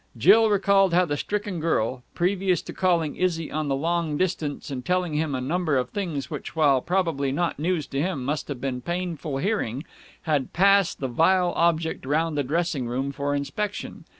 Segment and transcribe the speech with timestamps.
[0.17, 4.83] Jill recalled how the stricken girl previous to calling Izzy on the long distance and
[4.83, 8.59] telling him a number of things which, while probably not news to him, must have
[8.59, 9.83] been painful hearing
[10.23, 14.05] had passed the vile object round the dressing room for inspection.